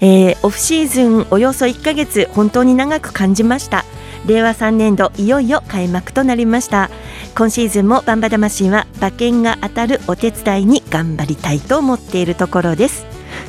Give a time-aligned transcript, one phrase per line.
[0.00, 3.84] えーオフシーズンおよそ1ヶ月本当に長く感じました。
[4.26, 6.90] 令和3年度いよいよ開幕となりました。
[7.36, 13.06] 今シーズンもバンバ魂は馬券が当たるお手伝いに頑張りたいと思っているところです。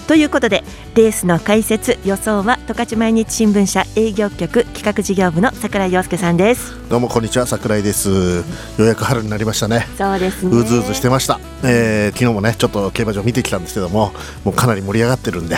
[0.07, 0.63] ということで
[0.95, 6.73] レースの解説予想は十勝毎日新聞社営業局企画事業部の桜井陽介さんです。
[6.89, 8.09] どうもこんにちは桜井です。
[8.09, 8.43] よ
[8.79, 9.87] うやく春になりましたね。
[9.97, 10.57] そうですね。
[10.57, 14.13] うずうずしてました、えー昨日もねちょっと競馬場見てきたんですけども
[14.43, 15.57] もうかなり盛り上がってるんで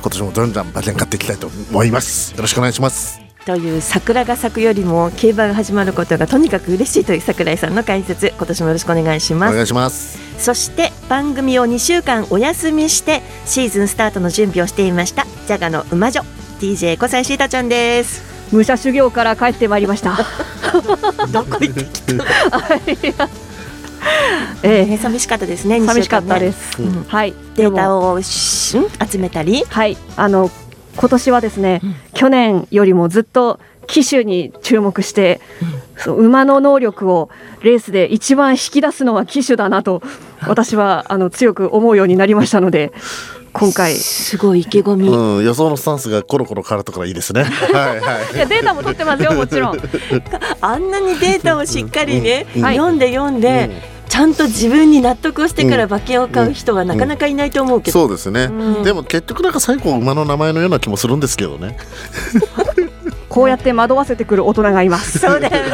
[0.00, 2.34] 今年もどんどん馬券買っていきたいと思います。
[2.34, 3.20] よろしくお願いします。
[3.44, 9.52] という桜が咲くよりも競馬が始まることがとにかく嬉しいという桜井さんの解説今年もよろしくお願いします。
[9.52, 10.18] お願いします。
[10.38, 16.22] そして番組を2週間お休みしてシーズンスタートの準備をしていましたジャガの馬女
[16.60, 18.22] DJ 小西シータちゃんです。
[18.52, 20.18] 武者修行から帰ってまいりました。
[21.32, 23.28] どこ行ってきた
[24.62, 26.82] えね寂しかったですねえ、寂しかったすです。
[26.82, 27.04] うん。
[27.04, 27.34] はい。
[27.54, 28.12] データを。
[28.12, 29.64] をしん集めたり。
[29.64, 29.96] はい。
[30.16, 30.50] あの
[30.96, 31.94] 今年はですね、うん。
[32.14, 35.40] 去年よりもずっと騎手に注目して、
[35.96, 37.30] そう馬の能力を
[37.62, 40.02] レースで一番引き出すのは騎手だなと
[40.46, 42.92] 私はあの強く思うようになりましたので、
[43.52, 43.94] 今回。
[43.94, 47.44] いすごい意気込み、うん予想のスタンスがコロコロ変わるところがいいですね。
[47.72, 48.38] はいはい。
[48.38, 49.78] やデータも取ってますよもちろん。
[50.60, 52.62] あんなにデータをしっかりね、うん。
[52.62, 58.82] はい読んで読んで、ちゃんと自分に納得をしてから馬券を買う人はなかなかいないと思うけど、そうですね、うん。
[58.82, 61.76] でも結局なんか最後馬の名前のような気もするんですけどね。
[63.28, 65.18] こうやって惑わせてくる大人がいます。
[65.18, 65.72] そうだよね。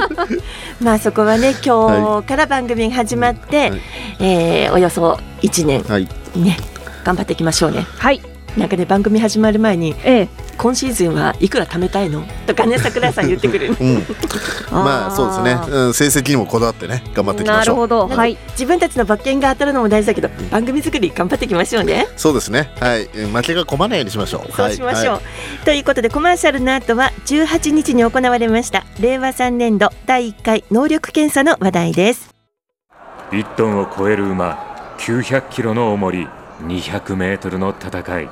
[0.82, 3.80] まあそこはね今日から番組が始まって、はい。
[4.20, 6.08] えーおよそ1年はい。
[6.36, 6.58] ね
[7.04, 7.86] 頑張っていきましょうね。
[7.98, 8.20] はい。
[8.56, 10.43] なんかね番組始まる前にええ。
[10.54, 12.24] 今シーズンはいくら貯めたいの？
[12.46, 13.76] とかね桜井さん言ってくる。
[13.78, 14.02] うん、
[14.72, 17.76] まあそうですね、うん、成績にもこだわってね頑張っていきましょう。
[17.76, 18.08] なるほど。
[18.08, 18.38] はい。
[18.52, 22.06] 自分たちの馬券が当たるのも大事だけど番組作り頑張っていきましょうね。
[22.16, 22.70] そうですね。
[22.80, 23.08] はい。
[23.14, 24.52] えー負けが込まないようにしましょう。
[24.52, 25.64] そうしましょう、はい。
[25.64, 32.30] ということでコマーシャルの後は18日に行われました令和3年度第1回能力検査の話題です。
[33.30, 36.28] 1トンを超える馬900キロの重り
[36.62, 38.28] 200メートルの戦い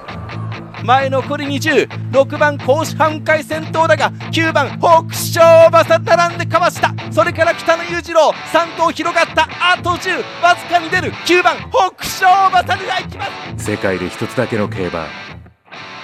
[0.84, 6.93] 前残り206番甲子半回先頭だが9番北勝馬さ並んでかわした。
[7.12, 11.12] それから北野裕次郎3頭広がったあと10わずかに出る。
[11.12, 13.26] 9番北勝馬さでが行きま
[13.56, 13.65] す。
[13.65, 15.06] 世界で一つだけの競馬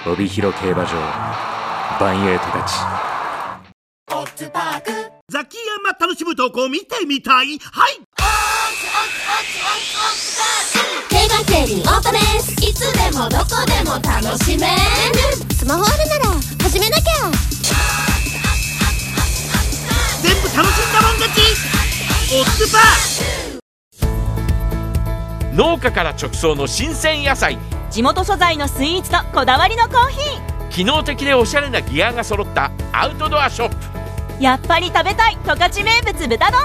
[0.05, 0.91] 帯広競馬場
[1.99, 2.73] バンエイトたち
[5.29, 7.59] ザキヤマ楽しむ投稿見てみたい。
[7.59, 7.99] はい。
[11.07, 12.53] 競馬競輪オートレース。
[12.67, 14.73] いつでもどこでも楽しめる。
[15.55, 17.03] スマホあるなら始めなきゃ。
[20.23, 21.41] 全部楽しんだもん勝ち。
[22.33, 27.59] オッズパー農家から直送の新鮮野菜。
[27.91, 30.17] 地元素材のスイーツとこだわりのコーヒ
[30.71, 33.75] 機能的でおしゃれなギアが揃ったアウトドアショップ。
[33.75, 34.08] ー
[34.39, 36.61] やっぱり食べたい十勝名物豚丼。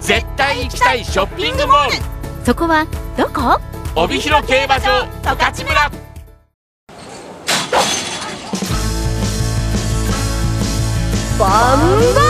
[0.00, 1.92] 絶対行きたいショッピングモール。
[2.44, 2.86] そこは
[3.16, 3.60] どこ？
[3.94, 5.90] 帯広競馬場十勝村。
[11.38, 12.23] バン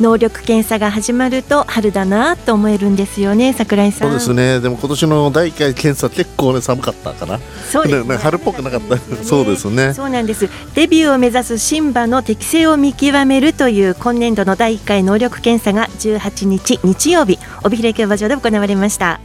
[0.00, 4.08] 能力検査が始まると春だなと思えるんですよね桜井さん。
[4.08, 4.60] そうですね。
[4.60, 7.38] でも今年の第1回検査結構ね寒かったかな
[7.70, 8.08] そうですね。
[8.10, 8.96] ね春っぽくなかった。
[9.24, 9.94] そうですね。
[9.94, 10.48] そうなんです。
[10.74, 19.20] デビューを目指す新馬の適性を見極めるという今年度の第1回能力検査が18日日曜日帯広競馬場で行われました、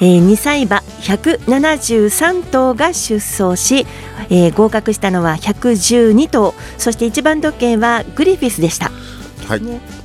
[0.00, 3.86] えー、2歳馬173頭が出走し、
[4.28, 6.54] えー合格したのは112頭。
[6.78, 8.90] そして一番時計はグリフィスでした。
[9.46, 9.62] はい。
[9.62, 10.01] ね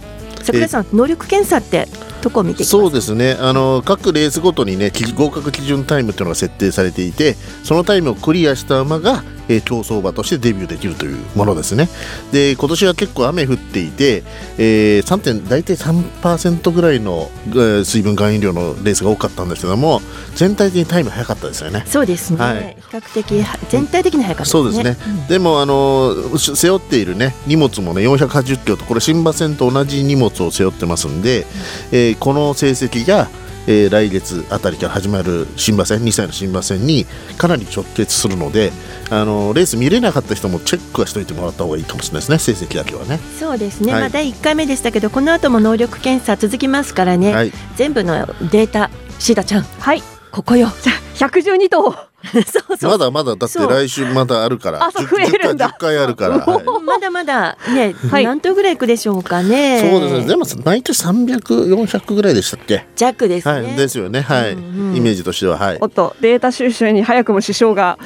[0.48, 1.88] 桜井さん、能力検査って
[2.22, 3.38] どこを見てそうですね。
[3.40, 11.90] あの各レースごとにねき合格基準タイムっていうのが設定されていてそのタイムをクリアした馬が、えー競走馬としてデビューできるというものですね。
[12.32, 14.24] で今年は結構雨降っていて、
[14.58, 15.18] えー、3.
[15.20, 20.02] 点大体3%ぐらいの、えー水分含有量のレースが多かったんですけども
[20.36, 21.84] 全体的にタイム早かったですよね。
[21.86, 22.78] そうですね、はい。
[22.80, 24.74] 比較的は全体的に早かったですね。
[24.74, 31.46] そうですね、でもあのし背負っているね荷物もね480キロとこれ新馬戦と同じ荷物を背負ってますんで、
[31.92, 33.30] えーこの成績が、
[33.68, 37.06] えー来月あたりから始まる新馬戦2歳の新馬戦に
[37.38, 38.72] かなり直結するので
[39.10, 42.40] あのレース見れなかった人もチェックはしといてもらった方がいいかもしれないですね。
[42.40, 43.20] 成績だけはね。
[43.40, 44.02] そうですね、はい。
[44.02, 47.52] まあ第1回目でしたけどこの後も能力検査続きますからね、はい。
[47.76, 48.90] 全部のデータ
[49.20, 49.64] シータちゃん。
[49.64, 50.04] はい。
[50.32, 50.68] ここよ。
[51.16, 52.07] 112頭
[52.46, 52.92] そうそう。
[52.92, 54.90] まだまだだって来週まだあるから。
[54.92, 55.70] 増えるんだ。
[55.70, 56.64] 10回10回あるから、はい。
[56.84, 58.26] まだまだね、はい。
[58.26, 59.90] 何頭ぐらいいくでしょうかね。
[59.92, 60.26] そうですね。
[60.28, 62.86] でも毎年300400ぐらいでしたっけ？
[62.96, 63.76] 弱ですね、はい。
[63.76, 64.22] ですよね。
[64.22, 64.96] はい、うんうん。
[64.96, 65.58] イメージとしては。
[65.58, 65.78] はい。
[65.80, 67.98] おっとデータ収集に早くも支障が。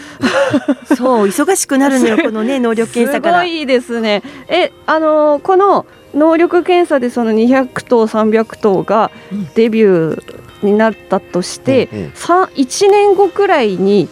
[0.98, 3.38] そう忙しくなるのよ このね能力検査すから。
[3.40, 4.22] ごいですね。
[4.48, 9.12] えあのーこの能力検査でその200頭300頭が
[9.56, 12.12] デビューになったとして、うんうん。
[12.14, 14.08] さ1年後くらいに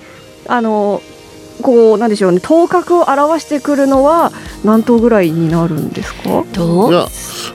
[0.47, 1.19] あのー
[1.61, 4.31] こうなんでしょうね頭角を表してくるのは
[4.63, 6.45] 何頭ぐらいになるんですか？
[6.53, 7.01] どいうや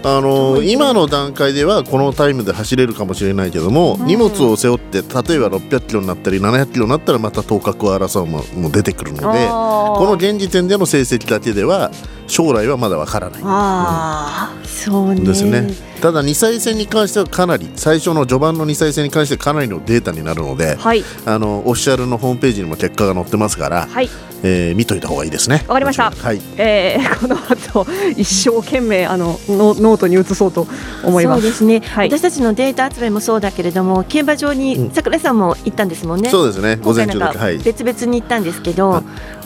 [0.02, 5.04] あのー今の段階ではこのタイムで走れるかもしれないけども、荷物を背負って例
[5.36, 11.90] えば600キロになったり700キロになったらまた頭角を争うもも出てくるのでここの現時点での成績だけでは
[12.26, 13.40] 将来はまだわからない。
[13.44, 15.20] あそうね。
[15.20, 15.68] ですね。
[16.00, 21.02] ただ2歳戦に関してはかなり最初の序盤の2歳戦に関してはかなりのデータになるのでーはい。
[21.24, 24.08] あのオフィシャルのホームページにも結果が載ってますから、はい。
[24.42, 25.64] えー見といた方がいいですね。
[25.68, 26.10] わかりました。
[26.10, 26.40] はい。
[26.58, 27.86] えー この後
[28.16, 30.66] 一生懸命あのノノートに移そうと
[31.02, 31.42] 思います。
[31.42, 32.08] そうですね、はい。
[32.10, 36.78] 私たちのデータ集めもそうだけれども競馬場に桜井さんも行ったんですもんね、そうですね。
[36.82, 37.38] 午前中だけ。
[37.38, 37.58] はい。
[37.58, 39.02] 別々に行ったんですけど、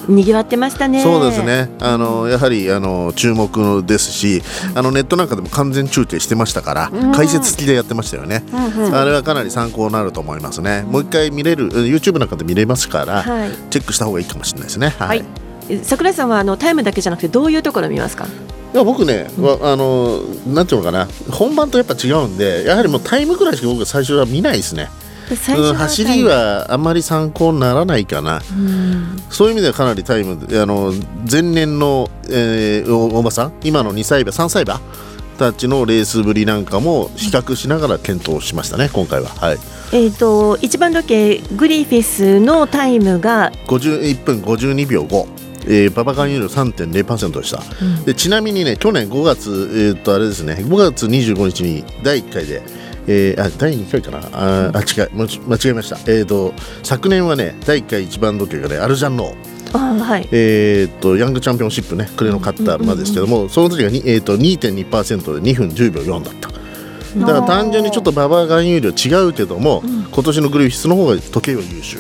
[0.09, 1.03] にぎわってましたね。
[1.03, 1.71] そうですね。
[1.81, 4.43] あのやはりあの注目ですし
[4.75, 7.13] あのネットなんかでも完全中継してましたから、うん。
[7.13, 8.95] 解説付きでやってましたよね、うんうん。
[8.95, 10.83] あれはかなり参考になると思いますね。
[10.83, 13.51] もう一回見れる YouTube なんかで見れますから、はい。
[13.71, 14.95] チェックした方がいいかもしれないですね。
[14.99, 15.25] はい、はい。
[15.69, 18.27] 井さんはあのタイムだけじゃなくてどういうところを見ますか？
[18.73, 21.09] いや僕ね、わあのなんていうのかな。
[21.31, 24.89] 本番とやっぱ違うんでやはりもうタイムぐらいしか僕最初は見ないですね、
[25.31, 28.41] うん走りはあんまり参考にならないかな。
[28.51, 29.17] うん。
[29.31, 30.93] そういう意味ではかなりタイムあの
[31.31, 34.81] 前年の、えーおおばさん今の2歳馬3歳馬
[35.39, 39.29] たちのレースぶりなんかも比較しながら検討しましたね今回は。
[39.29, 39.59] はい。
[39.93, 47.63] えっ、と一番時計グリフィスのタイムが、51分52秒5えー、ババカン有料3.0%でした、
[48.05, 52.63] でちなみにね去年5月、えー、とあれですね5月25日に第1回で、
[53.09, 54.19] えーあ第2回かな？
[54.19, 55.25] あーあ違い間
[55.57, 59.59] 違えました、えー、と昨年はね第1回一番時計がねアルジャンノー。
[59.73, 60.29] あはい。
[60.33, 66.49] えー、とヤングチャンピオンシップね、クレの勝った馬ですけども、その時がに、えー、と2.2%で2分10秒4だった。
[67.19, 71.99] だから単純にちょっと馬場含有量違うけども、今年のグリフィスの方が時計は優秀、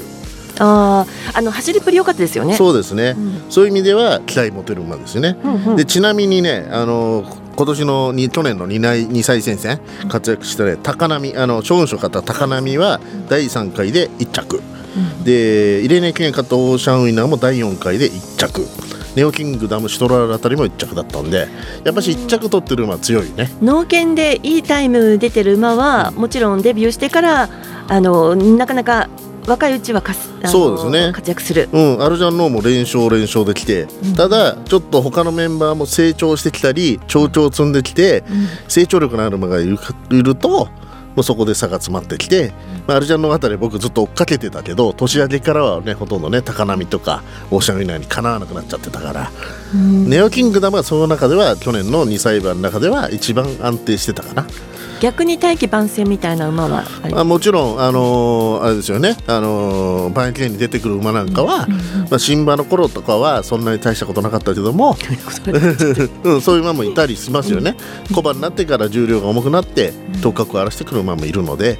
[0.58, 2.54] あーあの走りっぷり良かったですよね。
[2.54, 3.50] そうですね、ん。
[3.50, 5.36] そういう意味では期待持てる馬ですよね。
[5.76, 7.24] でちなみにね、あの
[7.58, 14.62] 今年のに去年の2歳 ,2 歳戦線活躍した、ね、高波あの将軍賞勝った高波は第3回で1着、
[15.24, 18.64] でイレーネ記念勝ったオーシャンウィナーも第4回で1着。
[19.16, 21.48] ネオキングダムシュトラールあたりも1着だったんで
[21.82, 23.50] やっぱし1着取ってる馬は強いね。
[23.60, 27.48] 農研でいいタイム出てる馬はもちろんデビューしてから
[27.88, 29.08] あのなかなか
[29.48, 31.12] 若いうちはかすそうですね。
[31.12, 31.68] 活躍する。
[31.72, 33.86] うん、アルジャンノーも連勝連勝できて、
[34.16, 38.22] ただちょっと他のメンバーも成長してきたり長調積んできて、
[38.68, 40.68] 成長力のある馬がいるかいると
[41.14, 42.52] もうそこで差が詰まってきて、
[42.86, 49.30] まあ、アルジャンノーあたり僕ずっと追っかけてたけど年明けからはねほとんどね高波とかオーシャンウィナーにかなわなくなっちゃってたから、
[49.74, 54.46] ネオキングダムはその中では去年の2歳馬の中では一番安定してたかな。
[55.00, 61.68] 逆に大器晩成みたいな馬はありまあ、もちろん、あのーあれですよね、あのー、バンエに出てくる馬なんかは、
[62.10, 64.96] まあ、新馬の頃とかはそんなに大したことなかったけども、
[66.24, 67.76] うん、そういう馬もいたりしますよね、
[68.12, 71.78] 小馬になってから重量が重くなって頭角を荒らしてくる馬もいるので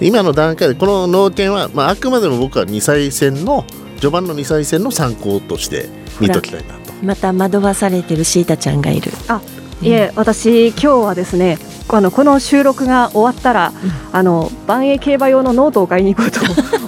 [0.00, 3.64] 今の段階でこの農研は、まあ、あくまでも僕は2歳戦の
[3.96, 5.88] 序盤の2歳戦の参考として
[6.20, 6.92] 見ときたいなと。
[7.02, 9.40] また惑わされてるシータちゃんがいるあ
[9.82, 11.58] いえ私今日はですね
[11.88, 13.72] あのこの収録が終わったら、
[14.10, 16.40] あのばんえい競馬用のノートを買いに行こうと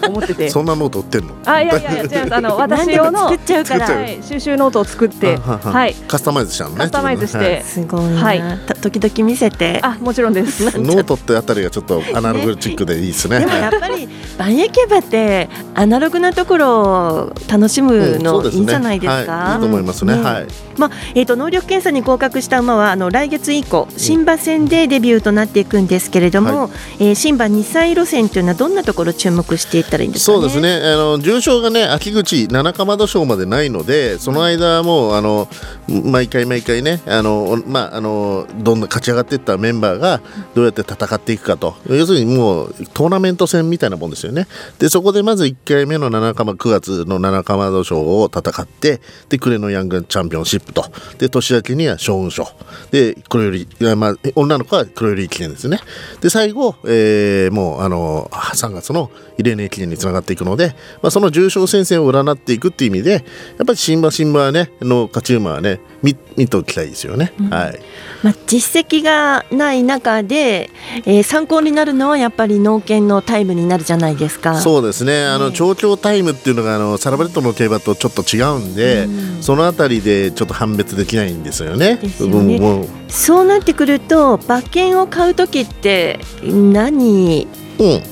[0.08, 0.50] 思ってて。
[0.50, 1.34] そんなノート売ってんの？
[1.44, 2.34] あいやいやいや違います。
[2.34, 3.86] あの 私用の作っちゃうから。
[3.86, 5.94] はい、収集ノートを作ってあはははい。
[5.94, 6.76] カスタマイズしたのね。
[6.78, 7.62] カスタマイズして、はい。
[7.62, 8.42] すごいな、はい。
[8.66, 9.80] た時々見せて。
[9.82, 10.64] あもちろんです。
[10.78, 13.40] ノートってあたりがちょっとアナログチックでいいですね。
[13.40, 20.16] でもやっぱりばんえい競馬ってアナログなところを楽しむのいいんじゃないですか、はい、いいと思いますね。
[20.16, 20.46] ねはい。
[20.76, 30.38] まあえー、と能力検査に合格した馬はあの来月以降新馬戦でデビューとなっていくんですけれども、えー新馬2歳路線というのはどんなところ注目ししていっらいいんですかね。
[30.38, 30.86] そうですね。
[30.86, 35.48] あの重賞がね秋口七かまど賞までないのでその間はもうあの
[35.88, 40.20] 毎回毎回ねあの、まあ、あのどんどん勝ち上がっていったメンバーが
[40.54, 41.76] どうやって戦っていくかと。
[41.88, 44.46] 要するにもうトーナメント戦みたいなもんですよね。
[44.78, 50.84] でそこでまず1回目の七か9月の七かまど賞を戦ってで暮れのヤングチャンピオンシップと。
[51.18, 52.48] で年明けには将軍賞。
[52.90, 55.80] で黒より、まあ、女の子は黒より記念ですね。
[56.20, 63.22] で最後、えー、もうあの3月のイレーネ駅伝につながっていくので、まあ、その重賞戦線を占っていくっていう意味でやっ
[63.66, 67.50] ぱり新馬新馬はねの勝ち馬はね見見ておきたいですよね、うん。
[67.50, 67.80] はい。
[68.22, 70.70] まあ、実績がない中で、
[71.04, 74.60] えー参考になるのはやっぱり農研のタイムになるじゃないですか。
[74.60, 75.24] そうですね。
[75.26, 79.06] あの調教タイムっていうのがあのサラブレッドの競馬とちょっと違うんで、
[79.40, 81.98] そのあたりでちょっと判別できないんですよね。
[82.20, 82.88] よね。
[83.08, 87.46] そうなってくると馬券を買う時って何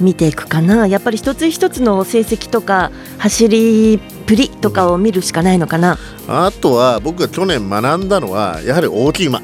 [0.00, 5.98] 見ていくかな、やっぱり一つ一つの成績とか走りっぷりとかを見るしかないのかな。
[6.28, 9.40] あとは僕が去年学んだのはやはり大きい馬。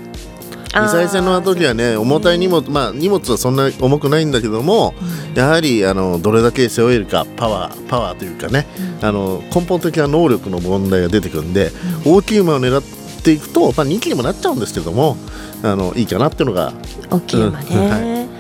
[0.73, 4.95] 2歳戦の時はね重たい荷物まあ荷物はそんなに重くないんだけども、
[5.35, 8.67] やはりあのどれだけ背負えるかパワーパワーというかね、
[9.03, 11.73] あの根本的な能力の問題が出てくるんで、
[12.07, 12.83] 大きい馬を狙っ
[13.23, 15.19] ていくと、まあ、人気にもなっちゃうんですけども
[15.63, 16.73] あのいいかなっていうのが
[17.11, 17.67] 大きい馬ね。
[17.71, 17.91] うん。
[17.91, 17.99] は
[18.29, 18.32] い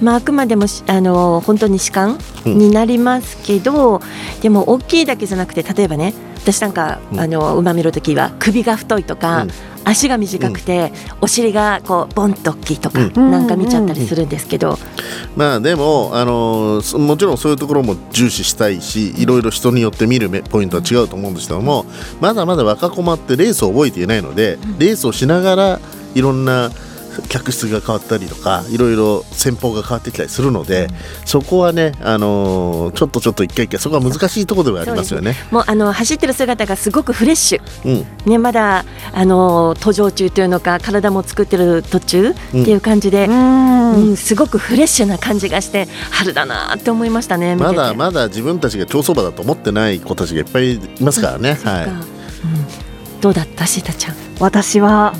[0.00, 2.58] まあ、あくまでもしあの本当に主観うん。
[2.58, 4.00] になりますけど、
[4.40, 9.46] でも大きいだけじゃなくて例えばね私なんか、あの馬見るときは首が太いとか、
[9.84, 10.90] 足が短くて、
[11.20, 13.30] お尻がこうボンと大きいとか、うん。
[13.30, 14.78] なんか見ちゃったりするんですけど、
[15.36, 21.84] まあでも、あのもちろんそういうところも重視したいしいろいろ人によって見る目ポイントは違うと思うんですけども
[22.20, 25.80] まだまだ若駒ってレースを覚えていないので、レースをしながら
[26.14, 26.70] いろんな
[27.28, 30.88] 客室が変わったりとかいろいろ戦法が変わってきたりするので、
[31.24, 35.36] そこはね、あのーちょっとちょっと一回一回そこは難しいところではありますよね。
[35.50, 37.92] もうあの走ってる姿がすごくフレッシュ、う
[38.28, 38.30] ん。
[38.30, 44.16] ね、まだあの途上中というのか体も作ってる途中っていう感じで、うん。
[44.16, 47.56] すごくフレッシュな感じがして春だなって思いましたね。
[47.56, 51.58] まだまだ自分たちが競走馬だと思ってない子たちがいっぱいいますからね。
[51.64, 51.88] はい。
[53.20, 54.14] どうだったシータちゃん？
[54.38, 55.14] 私は、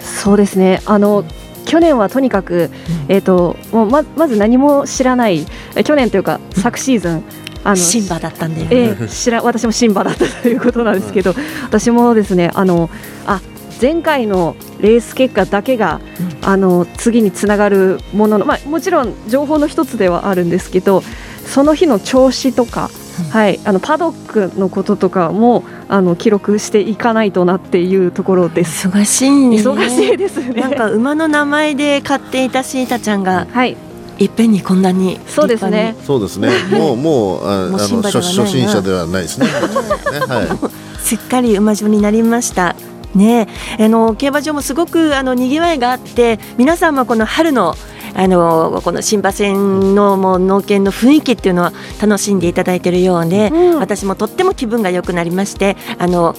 [0.00, 0.80] そうですね。
[0.86, 1.24] あの
[1.72, 2.68] 去年はとにかく、
[3.08, 7.24] えっ、ともうままず何も知らないえ去年というか昨シーズン
[7.64, 8.76] あのシンバだったんだよね。
[8.76, 12.90] ええ知ら私もシンバだったということなんですけど、私もですねあの
[13.24, 13.40] あ
[13.80, 16.02] 前回のレース結果だけが、
[16.42, 21.02] あの次につながるものの、まあ、もちろん情報の一つではあるんですけど
[21.46, 22.90] その日の調子とか、
[23.30, 28.88] はい、あのパドックのこととかもあの記録していかないとなっていうところです。
[28.88, 29.56] 忙しいね。
[29.58, 30.60] 忙しいですね。
[30.60, 33.76] なんか馬の名前で買っていたシータちゃんが、はい、
[34.18, 35.96] いっぺんにこんなにそうですね。
[36.04, 36.50] そうですね。
[36.70, 39.46] もう もうああもう新の初心者ではないですね。
[39.46, 39.52] ね
[40.28, 40.48] はい。
[41.02, 42.76] すっかり馬女になりました。
[43.14, 43.48] ね。
[43.78, 47.74] え、あの競馬場もすごくあの賑わいがあって、皆さんもこの春の
[48.14, 56.34] あのこの新馬戦のもう農研の雰囲気っていうのは楽しんでいただいているようで、私もとっても気分が良くなりまして、あの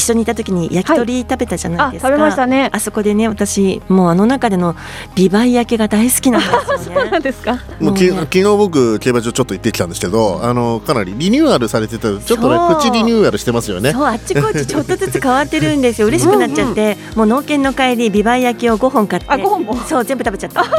[0.00, 2.08] 一緒にいた時に焼き鳥食べたじゃないですか。
[2.08, 2.70] あ食べましたね。
[2.72, 4.74] あそこでね、私もうあの中での
[5.14, 7.00] ビバイ焼きが大好きなんですよね。
[7.02, 7.58] そうなんですか。
[7.78, 13.92] もうき昨日僕競馬場ちょっと行ってきたんですけど、あのかなりリニューアルされてたちょっとねプチリニューアルしてますよね。
[13.92, 16.06] そうあっちこっちちょっとずつ変わってるんですよ。
[16.08, 16.96] 嬉しくなっちゃって。
[17.14, 19.28] もう農研の帰りビバイ焼きを5本買って。
[19.30, 19.76] あ5本も？
[19.86, 20.64] そう全部食べちゃった。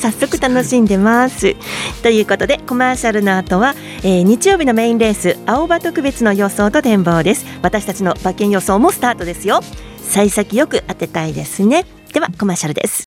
[0.00, 1.54] 早速楽しんでます。
[2.02, 7.44] ということでコマーシャルの後は、えー日曜日のメインレース青葉特別の予想と展望です。
[7.62, 9.60] 私たちの馬券予想もスタートですよ。
[9.98, 11.84] 幸先よく当てたいですね。
[12.12, 13.04] ではコマーシャルです。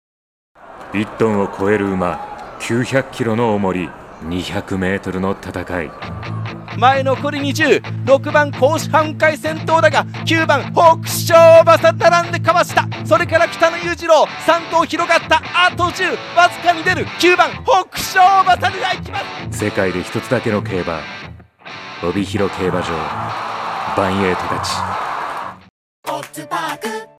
[0.91, 3.89] 1トンを超える馬900キロの重り
[4.23, 5.91] 200メートルの戦い。
[6.77, 12.87] 前残り206番甲子半回先頭だが9番北勝馬さ並んでかわした。
[13.05, 15.41] それから北野裕次郎3頭広がった。
[15.55, 17.05] あと10わずかに出る。
[17.05, 19.19] 9番北勝馬さが行きま
[19.51, 19.59] す。
[19.65, 20.99] 世界で一つだけの競馬
[22.03, 23.62] 帯広競馬場
[23.95, 24.71] バンエイトたち。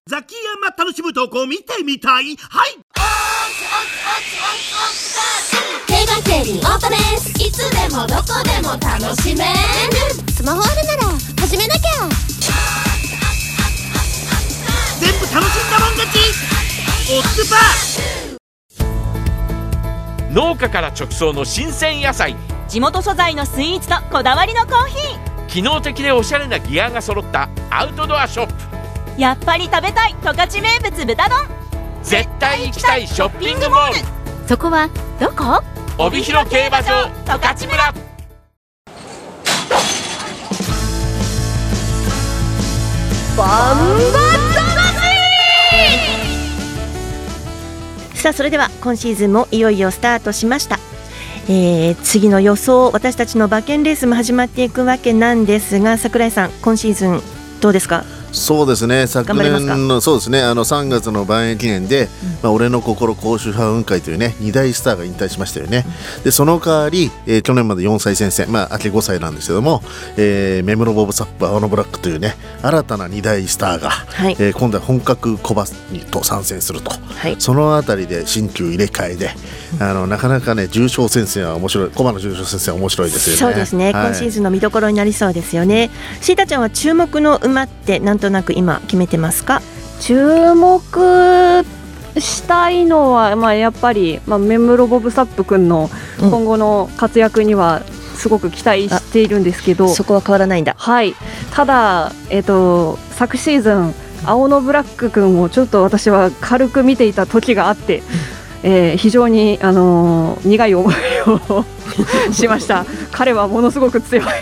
[0.07, 2.37] ザキヤマ楽しむ投稿見てみたい。
[2.37, 2.79] はい。
[6.35, 9.51] オートレースいつでもどこでも楽しめる
[10.33, 11.81] スマホあるなら始めなきゃ
[15.01, 16.19] 全部楽しんだもん勝ち
[17.11, 22.37] オッズパー農家から直送の新鮮野菜
[22.69, 29.21] 地元素材のスイーツとこだわりのコーヒ機能的でおしゃれなギアが揃ったアウトドアショップ。
[29.21, 31.39] やっぱり食べたい十勝名物豚丼。
[32.03, 33.99] 絶対行きたいショッピングモール。
[34.49, 34.89] そこは
[35.21, 35.63] どこ？
[35.97, 37.95] 帯広競馬場十勝村。
[43.37, 43.79] バン
[44.13, 44.25] バ
[48.15, 50.79] さあそれでは今シーズンもいよいよスタートしました。
[51.49, 57.21] えー、次の予想私たちの馬券レースも始まっていくわけなんですが櫻井さん今シーズン
[57.61, 58.05] どうですか？
[58.35, 59.07] そうですね。
[59.07, 60.43] 昨年のそうですね。
[60.43, 62.09] あの3月の万円記念で、うん、
[62.43, 65.85] まあ、俺の心公衆派雲海というね2大スターが引退しましたよね、
[66.19, 69.83] うん、でその代わり、えー、去年まで4歳先生まあ秋5歳なんですけども、
[70.17, 79.31] えー、メムロボブサップ青のブラックというね新たな2大スターが、はい、えー、今度は本格小バスにと参戦すると、はい、そのあたりで新旧入れ替えで、
[79.81, 83.39] あのなかなかね重賞先生は面白い駒の重賞先生は面白いですよね。
[83.39, 85.91] そうですね、はい、今シーズンの見どころになりそうですよね。
[86.21, 89.63] シータちゃんは注目の馬ってなんとなく今決めてますか？
[90.01, 91.65] 注目
[92.19, 97.83] したいのは、まあ、やっぱり、まあ、メムロボブサップ君の今後の活躍には
[98.15, 100.75] すごく期待しているんですけど、そこは変わらないんだ。
[100.79, 101.15] はい。
[101.53, 108.03] ただ、えーと、昨シーズン青のブラック君をちょっと私は軽く見ていた時があって、
[108.63, 110.95] えー、非常に、あのー、苦い思い
[111.27, 111.65] を
[112.33, 112.85] しました。
[113.13, 114.25] 彼はものすごく強い。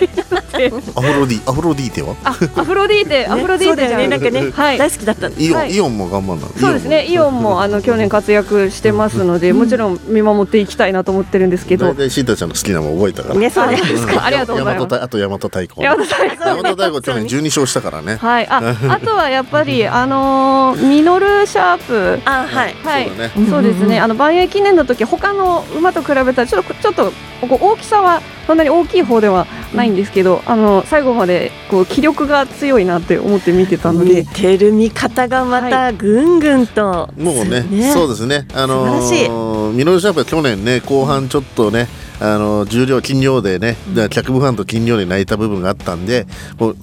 [0.94, 2.14] アフロディアフロディーテは？
[2.24, 4.08] アフロディーテ、アフロディーテじゃね。
[4.08, 7.06] なんかね、はい、大好きだったイオン、イオンも頑張るそうですね。
[7.06, 7.62] イオンも。
[7.62, 11.86] あの去年活躍してますので、もちろん見守っていきたいなと思ってるんですけど。
[11.86, 13.34] 大体シータちゃんの好きなも覚えたから。
[13.36, 15.02] ねそうですかありがとうございます。
[15.02, 16.40] あと大和太鼓大和太鼓。
[16.40, 18.16] 大和太鼓去年12勝したからね。
[18.16, 18.46] はい。
[18.48, 22.20] あ あとはやっぱりあのミノルシャープ。
[22.24, 22.76] あはい。
[22.84, 23.10] はい。
[23.48, 24.00] そうですね。
[24.00, 34.22] あの万栄記念の時他の馬と比べたらちょっとちょっと大きさはそんなに大きい方ではないんですけど、うん、あの最後までこう気力が強いなって思って見てたので。
[34.22, 38.46] 似てる見方がまたぐんぐんと、はい、もうね、ね、そうですね。
[38.54, 41.88] あのー、ミノルシャープは去年ね後半ちょっとね
[42.22, 43.76] あの重量金量でね、
[44.10, 46.26] 客部ファンと金量で泣いた部分があったんで
[46.56, 46.76] もう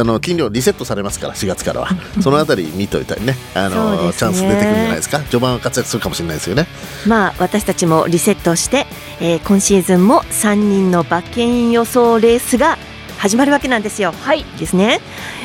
[0.00, 1.88] あの金量リセットされますから4月からは
[2.20, 6.66] そのあたり見といたりねあの、ね、チャンス出てくるんじゃないですか序盤は活躍するかもしれないですよね
[7.06, 8.86] まあ私たちもリセットして、
[9.20, 12.76] えー、今シーズンも3人の馬券予想レースが
[13.18, 14.14] 始まるわけなんですよ。
[14.22, 14.46] はい。
[14.58, 14.98] ですね。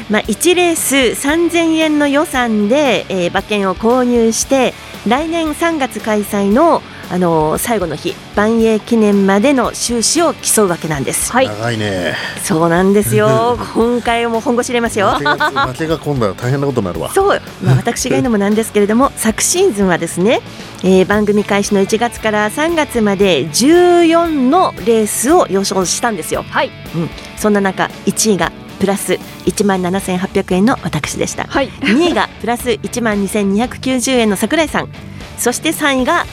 [0.09, 4.73] まあ1レース3000円の予算で、えー、馬券を購入して
[5.05, 11.31] 来年3月開催のあの最後の日万栄記念までの収支を競うわけなんです。
[11.31, 12.15] はい、長いね。
[12.43, 13.57] そうなんですよ。
[13.73, 15.11] 今回も本腰入れますよ。
[15.11, 17.11] 負けが今度は大変なことになるわ。
[17.13, 20.41] そう、まあ私が言うのもなんですけれども、 昨シーズンはですね、
[20.83, 26.43] えー、番組開始の1月から3月まで14のレースを予想したんですよ。
[26.49, 26.71] はい。
[26.95, 27.09] うん。
[27.37, 29.13] そんな中1位がプラス
[29.45, 34.89] 1万7800円の私でした、はい、2位がプラス1万2290円の櫻井さん
[35.37, 36.25] そして3位が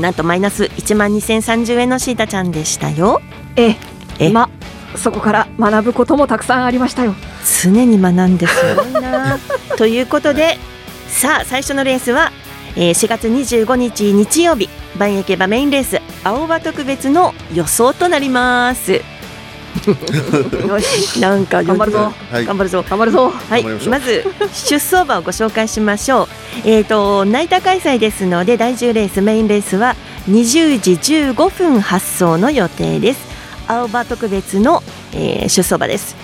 [0.00, 3.20] なんとマイナス1万2030円のシータちゃんでしたよ。
[3.56, 3.76] え
[4.18, 4.48] えま
[4.96, 7.14] そこから学ぶこともたくさんありましたよ。
[7.62, 9.38] 常に学んですご いな。
[9.76, 10.58] ということで
[11.08, 12.32] さあ最初のレースは、
[12.76, 19.00] えー、4月25日日曜日万益馬メインレース青葉特別の予想となります
[20.66, 22.84] よしなんか頑張るぞ、はい、頑張るぞ。
[22.88, 23.30] 頑張るぞ。
[23.30, 23.64] はい。
[23.64, 26.28] まず出走馬をご紹介しましょう。
[26.64, 29.96] えっ、ー、とナイター開催ですので第10レースメインレースは
[30.28, 33.30] 20時15分発送の予定です。
[33.66, 36.16] 青葉特別の、えー、出走馬です。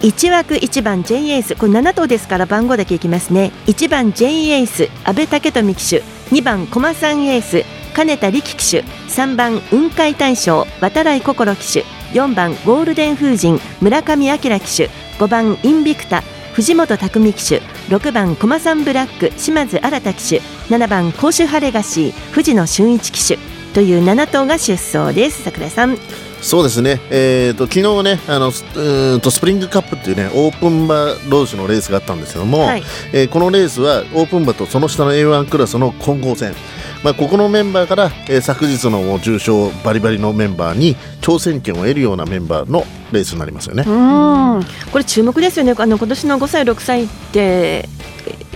[0.00, 1.54] 1枠1番 J エース。
[1.54, 3.52] これ7頭ですから番号だけいきますね。
[3.66, 6.02] 1番 J エース阿部武富騎手。
[6.30, 8.82] 2番駒さんエース金田力騎手。
[8.82, 11.84] 3番雲海大将渡来心騎手
[12.14, 16.22] 4番ゴールデン風神村上明騎手5番インビクタ
[16.54, 20.40] 藤本匠騎手6番駒さんブラック島津新騎手
[20.74, 23.36] 7番甲州ハレガシー藤野俊一騎手
[23.74, 25.42] という7頭が出走です。
[25.42, 25.98] 桜井さん。
[26.44, 32.82] そうですね、えーと、昨日ねあのうんとスプリングカップっていうねオープン馬同士のレースがあったんですけども、はい、
[33.14, 36.54] えー、このレースはオープン馬とその下の A1 クラスの混合戦。
[37.02, 43.84] まあ、ここのメンバーから、えー、昨日の重賞バリバリのメンバーに挑戦権を得るようなメンバーのレースになりますよね。
[43.86, 44.64] うん。
[44.90, 45.74] これ注目ですよね。
[45.76, 47.86] あの今年の5歳6歳って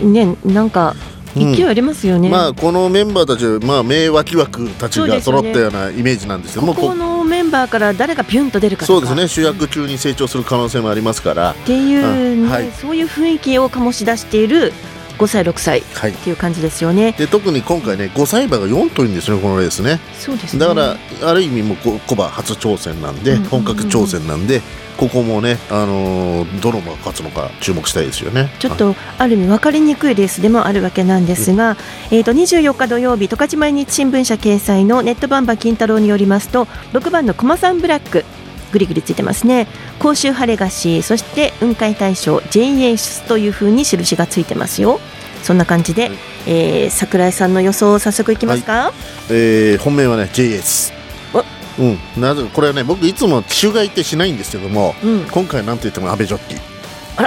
[0.01, 0.95] ねなんか
[1.35, 7.08] 勢いありますよね、うん、まあ、このメンバーたちは、まあ、名脇枠たちが揃ったようなイメージなんですけども、ね、このメ
[7.49, 9.27] ンバーから誰がピュンと出るかそうですね。
[9.27, 11.53] 主役級に成長する可能性もありますから。
[11.53, 14.73] っていう、ねはい、そういう雰囲気を醸し出している
[15.19, 15.85] 5歳6歳っ
[16.17, 20.01] ていう感じですよね、はい、で特に今回ね5歳馬が4頭いるんですねこのレースね。
[20.15, 20.97] そうです、ね、だから
[21.29, 24.61] ある意味もコバ初挑戦なんで、本格挑戦なんで
[24.99, 28.51] ここもね、あのー、どの馬が勝つのか注目したいですよね。
[28.59, 31.77] ちょっとある意味分かりにくいレースでもあるわけなんですが、うん、
[32.17, 38.25] えー、と24日土曜日十勝毎日新聞社掲載のネットバンバ金太郎によりますと6番の駒さんブラック
[38.71, 39.67] ぐりぐりついてますね。
[39.99, 45.01] 甲州晴れ菓子そして雲海大賞 JA スというふうに印がついてますよ。
[45.43, 46.11] そんな感じで、
[46.47, 48.93] えー桜井さんの予想を早速いきますか、
[49.31, 50.93] えー本命はね JS
[51.35, 51.45] お。
[51.83, 51.99] うん。
[52.21, 55.21] なぜこれはね僕いつも機種買いってしないんですけども、うん。
[55.31, 56.79] 今回なんと言っても安倍ジョッキ。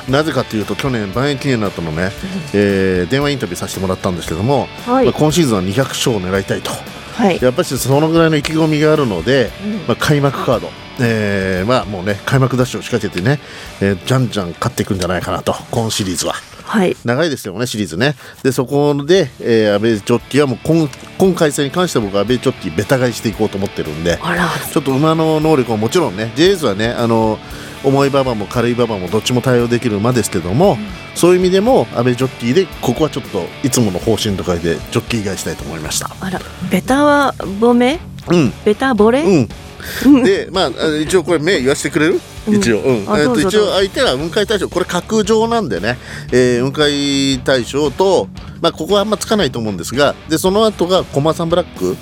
[0.09, 2.11] なぜかというと去年万円記念の後のね、
[2.53, 5.05] えー電話インタビューさせてもらったんですけども、はい。
[5.05, 6.71] まあ、今シーズンは200勝を狙いたいと。
[7.13, 7.39] はい。
[7.41, 9.73] やっぱりそのぐらいの意気込みがあるので、うん。
[9.87, 10.69] まあ、開幕カード、
[11.01, 13.39] えーまあもうね開幕ダッシュを仕掛けてね、
[13.81, 16.33] えーじゃんじゃん勝っていくんじゃないかなと今シリーズは。
[16.63, 16.95] はい。
[17.03, 18.15] 長いですよねシリーズね。
[18.43, 24.47] でそこで、えー、安倍ジョッキーはもう今今回戦に関しては僕は安倍ジョッキーベタ買いしていこうと思ってるんであら。
[24.71, 27.39] ちょっと馬の能力はもちろんね JS はねあの
[27.83, 30.77] 重い馬場も軽い馬場もどっちも対応できる馬ですけども、
[31.15, 36.15] そういう意味でも安倍ジョッキーでここはちょっといつもの方針とかでジョッキー以外したいと思いました。
[36.19, 37.99] あらベタはボメ？
[38.27, 38.53] うん。
[38.63, 39.49] ベタボレ、うん、
[40.23, 42.19] でまああ一応これ目言わせてくれる？
[42.47, 42.55] うん。
[42.55, 42.95] 一応、うん。
[42.95, 44.67] えっと一応相手は雲海大将。
[44.69, 45.97] これ格上なんでね、
[46.31, 48.27] えー雲海大将と、
[48.61, 51.95] まあ、ここはあんまつかないと思うんですがでその後が駒さんブラック、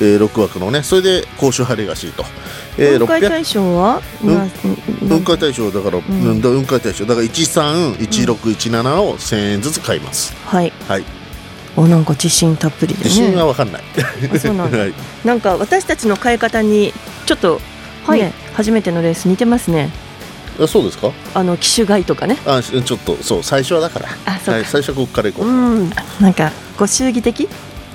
[0.00, 0.82] えー、6枠のね。
[0.82, 2.24] それで甲州ハレガシーと、
[2.78, 4.46] えー、600雲海大賞は、うんな
[5.00, 6.02] 雲海大将だから、ん。
[6.08, 7.04] うん、だ雲海大将。
[7.06, 10.34] だから131617を1000円ずつ買います。
[10.46, 10.72] はい。
[10.88, 11.04] はい
[11.76, 13.04] おなんか自信たっぷりでね。
[13.04, 13.82] 自信は分かんない、
[14.34, 14.78] あそうなんだ。
[14.78, 14.94] はい。
[15.24, 16.92] なんか私たちの買い方に
[17.26, 17.62] ちょっと、ね
[18.06, 18.32] はい。
[18.54, 19.90] 初めてのレース似てますね。
[20.60, 21.10] あそうですか？
[21.34, 22.36] あの機種買いとかね。
[22.44, 24.08] あちょっとそう最初はだから。
[24.26, 24.52] あそうか。
[24.52, 25.90] はい、最初はここから行こう、うん。
[26.20, 27.48] なんかご祝儀的？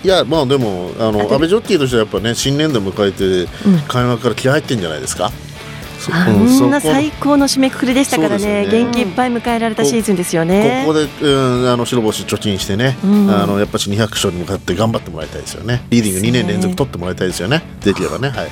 [0.04, 3.80] いやまあでもあの安倍ジョッキーとしてはやっぱね新年度迎えてうん。
[3.88, 5.32] 開幕から気合入ってんじゃないですか？
[6.00, 6.72] そこん。
[6.72, 8.66] な最高の締めくくりでしたからね。
[8.66, 8.68] ね。
[8.72, 10.84] 元気いっぱい迎えられたシーズンですよね。
[10.86, 13.30] ここで、うん、あの白星貯金してね、うん。
[13.30, 15.84] あのやっぱし200勝に向かって頑張ってもらいたいですよね。
[15.90, 17.64] リーディング2年連続取ってもらいたいですよね。
[17.84, 18.30] できればね。
[18.30, 18.48] はい。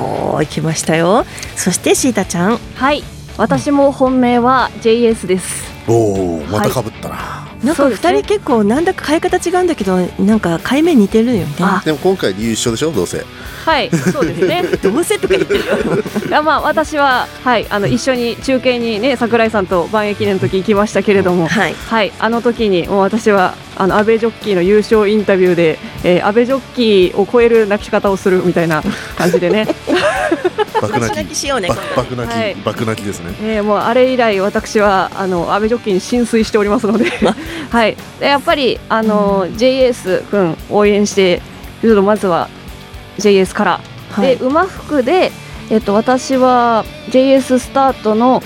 [0.00, 1.24] おー来ましたよ。
[1.56, 2.58] そしてシータちゃん。
[2.74, 3.02] はい。
[3.36, 5.70] 私も本命は JS です。
[5.88, 7.39] おおまた被ったな。
[7.64, 11.46] なんか二人結構なんだか買い方違うんだけどなんか買い目似てるよね。
[11.60, 11.82] あ。
[11.84, 12.90] でも今回理由一緒でしょ？
[12.92, 13.22] どうせ。
[13.66, 14.62] はいそうですね。
[14.82, 15.64] どうせとか言ってるよ。
[16.28, 21.74] いやまあ私ははいあの一緒に中継にね桜井さんと万駅伝の時行きましたけれども、はい。
[21.74, 28.82] はいあの時にもう私はあの安倍ジョッキーの優勝インタビューで、えー、安倍ジョッキーを超える泣き方をするみたいな
[29.16, 29.66] 感じでね、
[30.80, 31.30] 爆泣泣き。
[31.30, 32.54] きしようねば爆泣き、はい。
[32.56, 33.34] 爆泣きですね。
[33.42, 37.10] えーもうあれ以来私はあの安倍ジョッキーに浸水しておりますので、
[37.70, 37.96] はい。
[38.18, 41.40] でやっぱりあの、JS 君応援して
[41.82, 42.48] ちょっとまずは
[43.18, 43.80] JS から。
[44.12, 44.36] はい。
[44.36, 45.30] で馬服で、
[45.70, 48.42] えっと、私は JS スタートの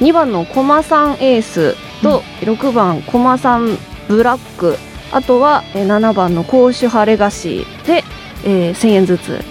[0.00, 3.76] 2番のコマさんエースと、6番コマさん
[4.08, 4.76] ブラック。
[5.10, 8.04] あとはえー7番の甲州ハレガシーで、
[8.44, 9.42] えー1000円ずつ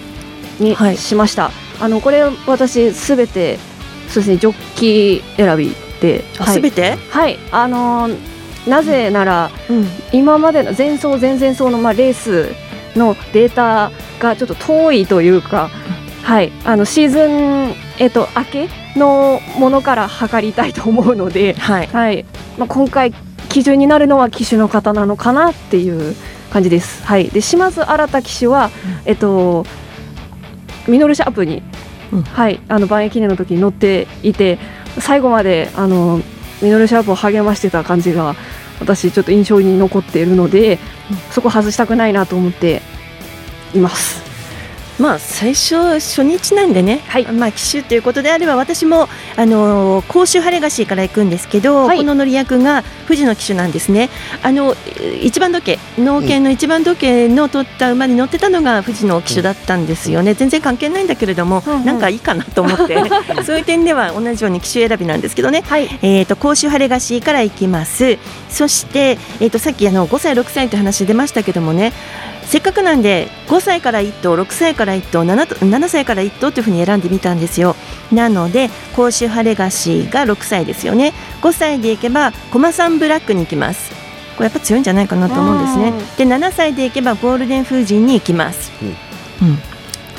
[0.60, 0.96] にはい。
[0.96, 3.58] しました、あのこれ私すべて
[4.08, 6.48] そうですねジョッキー選びではい。
[6.50, 6.96] あすべて？
[7.10, 7.38] はい。
[7.50, 9.86] あのーなぜなら、うん。
[10.12, 12.52] 今までの前走前々走のまあレース
[12.96, 15.70] のデータがちょっと遠いというか、
[16.22, 21.86] はい、あのシーズン、えっと明けのものから測りたいと思うので、はい。
[21.86, 22.26] はい。
[22.58, 23.14] まあ、今回
[23.48, 26.14] 基準になるのは騎手の方なのかなっていう
[26.50, 27.02] 感じです。
[27.06, 28.70] はい、で島津新騎手は、
[29.06, 29.64] えっと
[30.86, 31.62] ミノルシャープに、
[32.12, 34.58] うんはい、あの万駅記念の時に乗っていて
[34.98, 36.20] 最後まであの
[36.62, 38.34] ミノルシャープを励ましてた感じが
[38.80, 40.78] 私ちょっと印象に残っているので、
[41.30, 42.80] そこ外したくないなと思って
[43.74, 44.27] います。
[44.98, 47.26] まあ最初初日なんでね、はい。
[47.26, 51.98] まあ機種ということであれば私もあの甲州ハレガシーから行くんですけど、はい。
[51.98, 54.10] この乗り役が富士の騎手なんですね。
[54.42, 54.74] あの
[55.22, 60.34] 一番時計農研の一番時計の取った馬に乗ってたのが富士の騎手だったんですよね。
[60.34, 61.84] 全然関係ないんだけれども、うんうん。
[61.84, 62.98] なんかいいかなと思って、
[63.46, 65.62] そういう点では同じように騎手選びなんですけどね。
[65.66, 68.18] はい、えー、と甲州ハレガシーからいきます。
[68.50, 71.92] そして、えー、とさっきあの5歳6歳って話出ましたけどもね
[72.48, 77.76] せっかくなんで5歳から1頭6歳から1頭 7, と7歳から1頭というふうに選んでみたんですよ。
[78.10, 81.12] なので甲州ハレガシーが6歳ですよね。
[81.42, 83.90] 5歳でいけばコマサンブラックに行きます。
[84.36, 85.92] これやっぱ強いんじゃないかなと思うんですね。
[86.16, 88.72] で7歳でいけばゴールデン風神に行きます。
[88.82, 89.58] うん、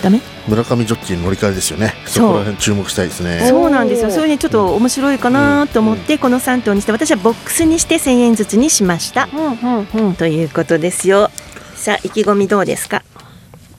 [0.04, 0.22] ダメ？
[0.48, 1.96] 村上ジョッキーの乗り換えですよね。
[2.06, 3.48] そこら辺注目したいですね。
[3.50, 3.70] そう。
[3.72, 4.12] なんですよ。
[4.12, 9.30] それにちょっと面白いかなと思って、この3頭にして、私はボックスにして1000円ずつにしました。
[9.34, 11.30] うんうんうん、ということですよ。
[11.80, 13.04] さあ、意気込みどうですか？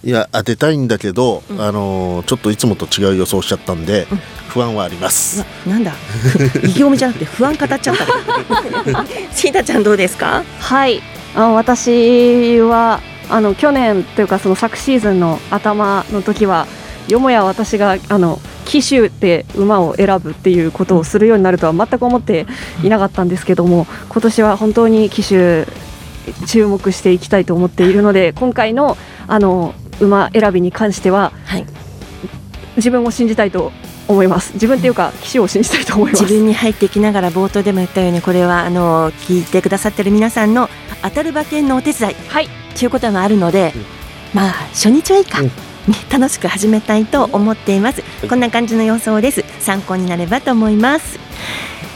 [0.02, 4.06] いや当てたいんだけど、あのーちょっといつもと違う予想しちゃったんで、
[4.48, 5.44] 不安はあります。
[5.66, 5.92] なんだ？
[6.64, 8.04] 意気込みじゃなくて、不安語っちゃった。
[9.36, 10.42] シータちゃんどうですか？
[10.58, 11.02] はい
[11.36, 16.66] あ私はあの去年というかその昨シーズンの頭の時は
[17.06, 22.46] よもや私があの騎手で馬を選ぶっていうことをするようになるとは全く思って
[22.82, 25.66] いなかったんですけども今年は本当に騎手
[26.46, 31.66] 注目していきたいと思っているので今回のあの馬選びに関しては、はい。
[32.76, 33.72] 自分を信じたいと
[34.08, 34.54] 思います。
[34.54, 36.22] 自分っていうか騎手を信じたいと思います。
[36.22, 40.68] 自分に入っていきながら冒頭でも言ったようにこれはあの聞いてくださってる皆さんの
[41.02, 42.14] 当たる馬券のお手伝い。
[42.28, 42.48] はい。
[42.78, 43.74] ということもあるので、
[44.32, 45.46] まあ初日はいいか、うん。
[45.46, 45.52] ね、
[46.10, 49.44] 楽しく始めたいと思っています、こんな感じの予想です。
[49.60, 51.18] 参考になればと思います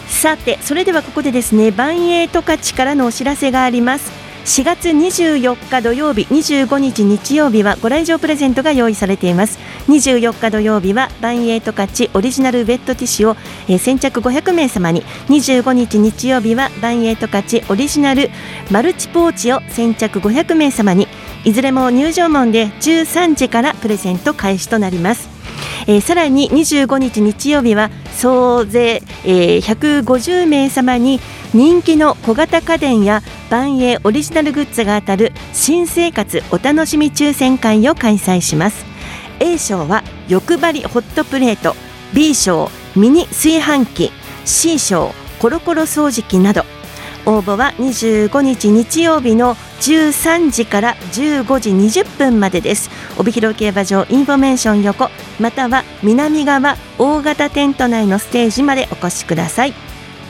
[0.09, 4.25] さてそれではここでですね万栄十勝からのお知らせがあります。
[4.45, 9.59] 4月24日土曜日25日日曜日はご来場プレゼントが用意されています。
[9.89, 13.37] 24日土曜日は万栄十勝オリジナルウェットティッシュを、
[13.69, 18.29] えー先着500名様に25日日曜日は万栄十勝オリジナル
[18.71, 21.09] マルチポーチを先着500名様に
[21.45, 25.34] いずれも入場門で13時からプレゼント開始となります。
[25.87, 31.21] えーさらに25日日曜日は総勢、えー150名様に
[31.53, 38.85] 人気の小型家電や万栄オリジナルグッズが当たる新生活お楽しみ抽選会を開催します。
[39.41, 41.77] A 賞は欲張りホットプレート。
[42.15, 44.11] B 賞ミニ炊飯器。
[44.45, 46.74] C 賞コロコロ掃除機など。
[47.27, 52.91] 応募は25日日曜日の13時から15時20分までです。
[53.19, 55.09] 帯広競馬場インフォメーション横
[55.41, 59.75] または南側大型テント内のステージまでお越しください。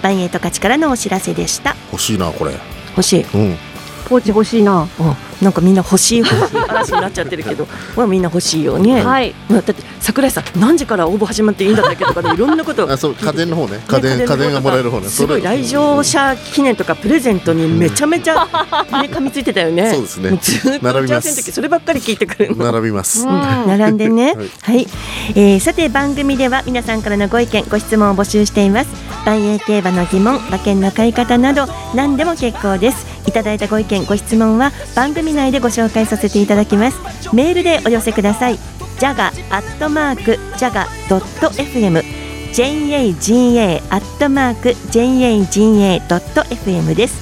[0.03, 1.74] ばんえい十勝からのお知らせでした。
[1.90, 2.52] 欲しいなこれ。
[2.90, 3.22] 欲しい。
[3.35, 3.57] うん。
[4.09, 4.87] ポーチ欲しいな。
[5.40, 6.18] なんかみんな欲しい。
[6.18, 7.66] 欲しい嵐になっちゃってるけど。
[7.96, 9.35] まあみんな欲しいよね、はい。
[9.50, 9.74] だって
[10.05, 13.81] 桜井さん何時から応募始まっていいんだっけとかでいろんなこと あそう家電の方ね。
[13.88, 15.09] 家電家電がもらえる方ね。
[15.09, 18.40] すごいそれ来場者記念とかプレゼントにめちゃめちゃ、ね、
[19.11, 19.88] 噛みついてたよね。
[19.95, 20.79] そうですね。
[20.83, 21.53] 並びます。
[21.53, 22.71] そればっかり聞いてくるの。
[22.71, 23.25] 並びます。
[23.25, 24.51] 並んでね、はい。
[24.61, 24.88] はい、
[25.37, 28.90] えーさて番組では皆さんからのご意見ご質問を募集しています。
[29.25, 33.07] 万栄競馬の疑問馬券の買い方など何でも結構です。
[33.27, 36.99] いただいたご意見ご質問は番組内でご紹介させていただきます。
[37.33, 38.59] メールでお寄せください
[38.98, 39.30] ジャガア
[39.61, 42.02] ットマークジャガドット FM
[42.52, 47.20] JAGA アットマーク JAGA ドット FM です。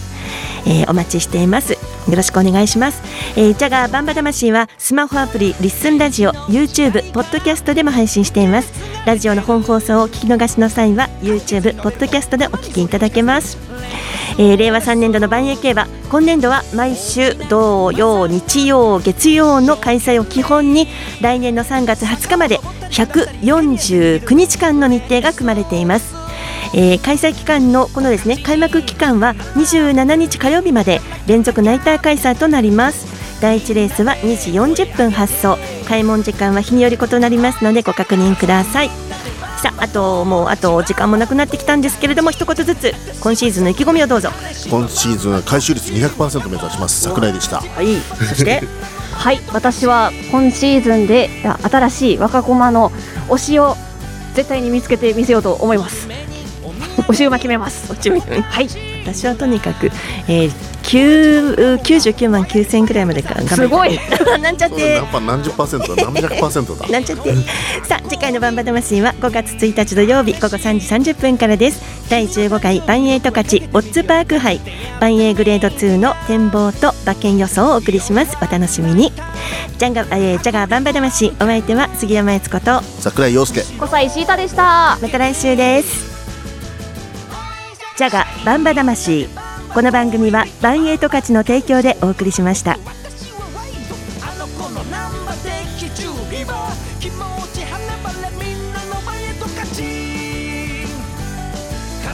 [0.66, 1.76] えーお待ちしています。
[2.08, 3.02] よろしくお願いします、
[3.36, 8.72] えー、ジャガーバンバ魂はスマホアプリリッスンラジオ YouTube ポッドキャストでも配信しています。
[9.06, 13.58] ラジオの本放送を聞き逃しの際は YouTube ポッドキャストでお聞きいただけます。
[14.38, 20.88] えー令和3年度の万栄競馬今年度は毎週土曜日曜月曜の開催を基本に
[21.20, 22.58] 来年の3月20日まで
[22.90, 26.21] 149日間の日程が組まれています。
[26.74, 33.12] えー開催期間のこのですね開幕期間は27日火曜日まで連続ナイター開催となります。
[33.40, 34.36] 第1レースは2
[34.76, 35.58] 時40分発送。
[35.88, 38.88] 開門時間は日により異なりますのでご確認ください。
[39.60, 44.30] さああともうあと時間もなくなってきたんですけれども一言ずつ今シーズンの意気込みをどうぞ。
[44.70, 47.00] 今シーズンは回収率200%目指します。
[47.02, 47.60] 桜井でした。
[47.60, 47.96] はい。
[48.28, 48.62] そして？
[49.12, 49.40] はい。
[49.52, 51.28] 私は今シーズンで
[51.70, 52.90] 新しい若駒の
[53.28, 53.76] 推しを
[54.34, 56.08] 絶対に見つけてみせようと思います
[56.96, 57.88] 推し馬決めます。
[57.88, 58.68] こっち向いてはい。
[59.02, 59.86] 私はとにかく、
[60.28, 60.50] えー、
[60.82, 63.98] 9 99万9000くらいまでかすごい。
[64.40, 64.96] なんちゃって。
[64.96, 66.04] 何パー何十パーセントだ。
[66.04, 66.88] 何百パーセントだ。
[66.88, 67.34] なんちゃって。
[67.86, 71.80] さあ次回のバンバ魂は5月1日土曜日午後3時30分からです。
[72.08, 74.60] 第15回万栄十勝オッズパーク杯。
[75.00, 78.36] 万栄グレード2の展望と馬券予想をお送りします。
[78.40, 79.12] お楽しみに。
[79.78, 83.62] ジャンガ、えー、ジャガーバンバ魂お相手は杉山悦子と桜井陽介。
[83.78, 84.98] 小西シータでした。
[85.00, 86.11] また来週です
[88.44, 89.28] バンバ魂。
[89.72, 92.76] この番組は万栄十勝の提供でお送りしました。
[92.76, 92.90] バ
[95.44, 97.22] 的準備は気持
[97.54, 99.82] ち離れみんなの前と勝ち。
[99.82, 100.86] 家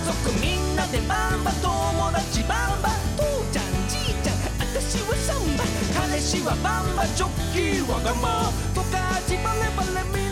[0.05, 0.13] 族
[0.43, 5.65] みんなでバンバ友達バンバ父ちゃんじいちゃん私はサンバ。
[6.11, 10.28] 彼氏はバンバジョッキーわがまとかちバレバレみん